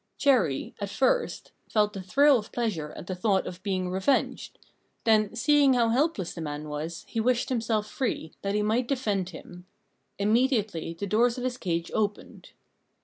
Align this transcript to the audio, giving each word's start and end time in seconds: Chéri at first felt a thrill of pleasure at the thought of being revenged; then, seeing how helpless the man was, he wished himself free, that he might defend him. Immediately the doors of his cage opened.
Chéri 0.17 0.73
at 0.79 0.89
first 0.89 1.51
felt 1.69 1.95
a 1.95 2.01
thrill 2.01 2.39
of 2.39 2.51
pleasure 2.51 2.91
at 2.93 3.05
the 3.05 3.13
thought 3.13 3.45
of 3.45 3.61
being 3.61 3.87
revenged; 3.87 4.57
then, 5.03 5.35
seeing 5.35 5.75
how 5.75 5.89
helpless 5.89 6.33
the 6.33 6.41
man 6.41 6.69
was, 6.69 7.05
he 7.07 7.19
wished 7.19 7.49
himself 7.49 7.87
free, 7.87 8.33
that 8.41 8.55
he 8.55 8.63
might 8.63 8.87
defend 8.87 9.29
him. 9.29 9.67
Immediately 10.17 10.95
the 10.95 11.05
doors 11.05 11.37
of 11.37 11.43
his 11.43 11.57
cage 11.59 11.91
opened. 11.93 12.49